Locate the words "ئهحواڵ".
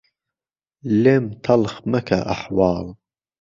2.29-2.85